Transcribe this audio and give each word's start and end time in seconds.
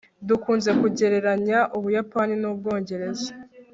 dukunze 0.27 0.69
kugereranya 0.81 1.59
ubuyapani 1.77 2.33
n'ubwongereza 2.41 3.29